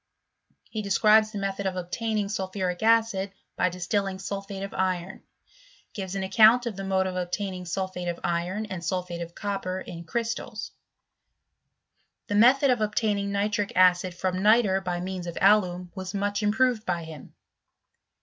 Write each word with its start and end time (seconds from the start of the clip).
He 0.67 0.81
describes 0.81 1.31
the 1.31 1.37
method 1.37 1.67
of 1.67 1.75
obtaining 1.75 2.27
sulphuric 2.27 2.81
acid 2.81 3.31
by 3.55 3.69
distilling 3.69 4.17
sulphate 4.17 4.63
of 4.63 4.73
iron; 4.73 5.21
gives 5.93 6.15
an 6.15 6.23
account 6.23 6.65
of 6.65 6.75
the 6.75 6.83
mode 6.83 7.05
of 7.05 7.15
obtaining 7.15 7.65
sulphate 7.65 8.07
of 8.07 8.19
iron 8.23 8.65
and 8.65 8.83
sulphate 8.83 9.21
of 9.21 9.35
copper, 9.35 9.79
in 9.79 10.03
crystals: 10.03 10.71
the 12.25 12.33
method 12.33 12.71
of 12.71 12.81
obtaining 12.81 13.31
ni 13.31 13.47
tric 13.47 13.73
acid 13.75 14.15
from 14.15 14.41
nitre 14.41 14.81
by 14.83 14.99
means 14.99 15.27
of 15.27 15.37
alum, 15.39 15.91
was 15.93 16.15
much 16.15 16.41
im 16.41 16.51
proved 16.51 16.83
by 16.83 17.03
him. 17.03 17.35